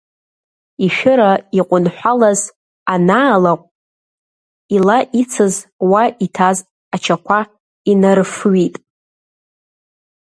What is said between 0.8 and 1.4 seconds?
Ишәыра